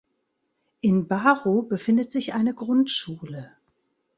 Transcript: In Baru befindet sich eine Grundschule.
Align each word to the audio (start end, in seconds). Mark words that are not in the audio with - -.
In 0.79 1.07
Baru 1.07 1.61
befindet 1.61 2.11
sich 2.11 2.33
eine 2.33 2.55
Grundschule. 2.55 3.51